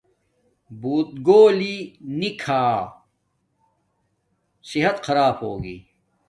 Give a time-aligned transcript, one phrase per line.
[0.81, 1.77] بوت گھولی
[2.17, 2.63] نی کھا
[4.69, 5.77] صحت خرب ہوگی